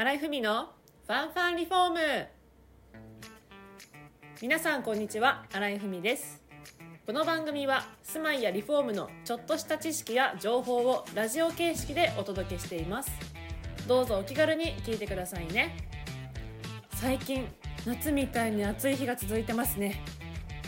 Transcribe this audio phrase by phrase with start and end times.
[0.00, 0.70] 新井文の
[1.06, 1.98] ファンファンリフォーム。
[4.40, 5.44] 皆さんこんにちは。
[5.52, 6.42] 新井文です。
[7.06, 13.10] この番組は住まいやリフォームのちょっとした知識や情報をラジオ形式でお届けしています。
[13.86, 15.76] どうぞお気軽に聞いてくださいね。
[16.94, 17.46] 最近
[17.84, 20.02] 夏みたいに暑い日が続いてますね。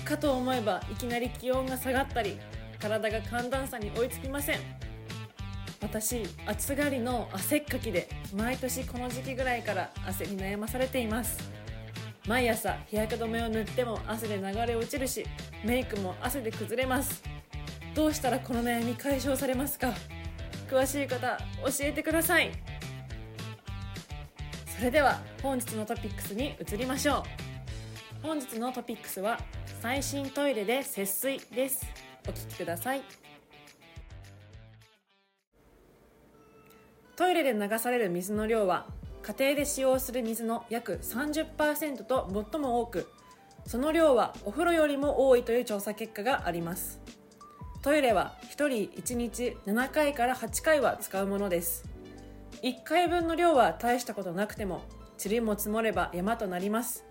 [0.05, 2.39] かと思えばいきなり気温が下がったり
[2.79, 4.92] 体が寒暖差に追いつきません。
[5.83, 11.51] 私暑がりの汗っかきで毎年この時期ぐらいから汗に悩まされています。
[12.27, 15.27] 毎朝日焼け止めを塗っても汗で流れ落ちるし
[15.65, 17.23] メイクも汗で崩れます。
[17.95, 19.93] どうしたらこの悩み解消されますか？
[20.71, 22.53] 詳しい方教えてください。
[24.79, 27.25] それでは本日のトピックスに移りましょ
[28.23, 28.27] う。
[28.27, 29.39] 本日のトピックスは
[29.81, 31.85] 最新トイレで節水です。
[32.27, 33.03] お聞きください。
[37.17, 38.87] トイレで流される水の量は
[39.23, 43.09] 家庭で使用する水の約30%と最も多く
[43.67, 47.01] その量はお風呂よりも多いという調査結果があります。
[47.81, 48.69] トイレは1人
[49.01, 51.85] 1日7回から8回は使うものです。
[52.63, 54.83] 1回分の量は大したことなくても
[55.23, 57.05] 塵も積もれば山となります。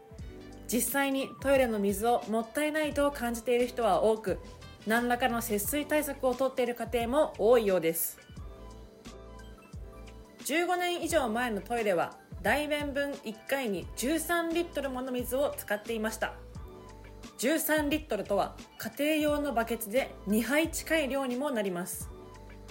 [0.67, 4.39] 実際にトイレの水をもったいないと感じている人は多く
[4.87, 8.17] 何らかの節水対策をとっている家庭も多いようです。
[10.45, 16.33] 15年以上前のトイレは大便分1回に13リットルもの水を使っていました。
[17.37, 18.55] 13リットルとは
[18.97, 22.09] 家庭用のバケツで2杯近い量にもなります。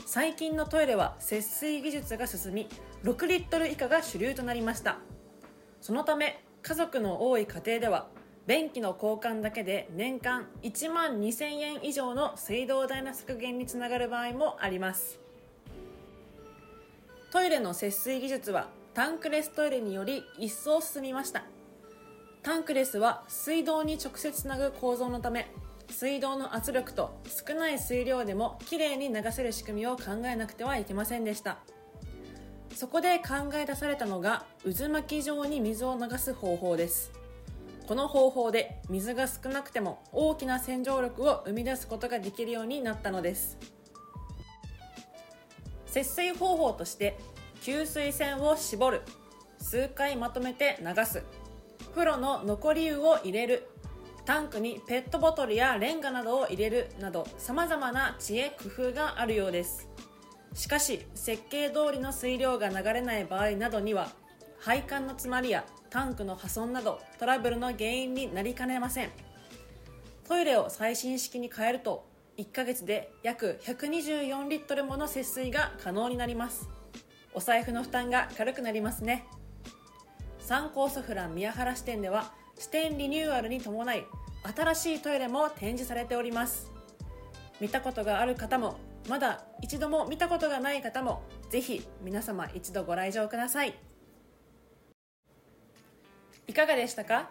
[0.04, 2.68] 最近のトイレは節水技術が進み
[3.04, 4.98] 6リットル以下が主流となりました。
[5.80, 8.08] そのため家族の多い家庭では
[8.48, 15.20] 便器の交換だけで年間1万2000円以上の水道代の削減につながる場合もあります。
[17.30, 21.44] トイレの節水技術はタンクレストイレにより一層進みました。
[22.42, 25.46] タンクレスは水道に直接つなぐ構造のため
[25.90, 31.58] 水道の圧力と少ない水量でもきれいに流せる仕組みを考えなくてはいけませんでした。
[32.74, 37.12] そこで考え出されたのが渦巻き状に水を流す方法です。
[37.86, 43.56] この方法で水が少なくても大きな洗浄力を生み出すことができるようになったのです。
[45.90, 47.18] 節水方法として
[47.62, 49.02] 吸水栓を絞る。
[49.58, 51.22] 数回まとめて流す。
[51.94, 53.68] 風呂の残り湯を入れる。
[54.24, 56.88] タンクにペットボトルやレンガなどを入れる。
[57.00, 59.88] など様々な知恵工夫があるようです。
[60.54, 64.10] しかし設計通りの水量が流れない場合などには
[64.58, 69.10] 配管の詰まりやタンクの破損などトラブルの原因になりかねません。
[70.26, 72.06] トイレを最新式に変えると
[72.40, 76.70] 1ヶ月で約124リットルもの節水が可能になります。
[77.34, 79.26] お財布の負担が軽くなりますね。
[80.38, 84.06] 参考ソフラン宮原支店では支店リニューアルに伴い
[84.56, 86.72] 新しいトイレも展示されております。
[87.60, 93.74] 見たことがある方もまだ一度も見たことがない方もぜひ皆様一度ご来場ください。
[96.46, 97.30] いかがでしたか？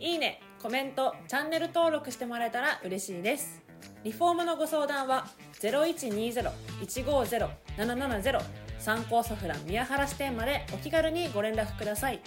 [0.00, 3.67] いいねコメントチャンネル登録してもらえたら嬉しいです。
[4.08, 5.26] リフォームのご相談は
[5.60, 8.40] 0120-150-770
[8.78, 12.18] 参考ソフラン宮原支店までお気軽にご連絡ください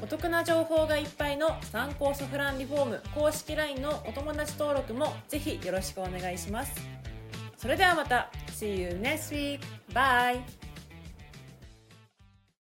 [0.00, 6.72] お得な情報がいっぱいの参考ソフランリフォーム公式 LINE のお友達登録もぜひよろしくお願いします
[7.56, 9.58] それではまた See you next week!
[9.92, 10.71] Bye!